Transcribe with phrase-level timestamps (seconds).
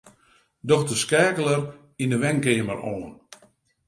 [0.67, 1.61] Doch de skeakeler
[2.03, 3.13] yn 'e wenkeamer oan.